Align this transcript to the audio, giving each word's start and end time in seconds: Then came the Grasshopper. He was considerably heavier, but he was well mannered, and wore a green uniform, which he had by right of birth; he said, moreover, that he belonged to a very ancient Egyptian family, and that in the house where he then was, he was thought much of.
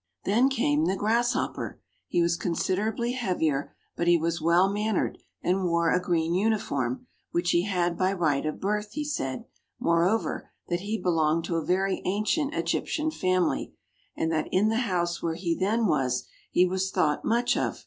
Then 0.23 0.49
came 0.49 0.85
the 0.85 0.95
Grasshopper. 0.95 1.79
He 2.07 2.23
was 2.23 2.35
considerably 2.35 3.11
heavier, 3.11 3.75
but 3.95 4.07
he 4.07 4.17
was 4.17 4.41
well 4.41 4.67
mannered, 4.67 5.19
and 5.43 5.65
wore 5.65 5.91
a 5.91 6.01
green 6.01 6.33
uniform, 6.33 7.05
which 7.29 7.51
he 7.51 7.65
had 7.65 7.99
by 7.99 8.11
right 8.13 8.43
of 8.47 8.59
birth; 8.59 8.93
he 8.93 9.05
said, 9.05 9.45
moreover, 9.79 10.49
that 10.69 10.79
he 10.79 10.97
belonged 10.99 11.43
to 11.43 11.55
a 11.57 11.63
very 11.63 12.01
ancient 12.05 12.55
Egyptian 12.55 13.11
family, 13.11 13.75
and 14.17 14.31
that 14.31 14.47
in 14.51 14.69
the 14.69 14.77
house 14.89 15.21
where 15.21 15.35
he 15.35 15.55
then 15.55 15.85
was, 15.85 16.25
he 16.49 16.65
was 16.65 16.89
thought 16.89 17.23
much 17.23 17.55
of. 17.55 17.77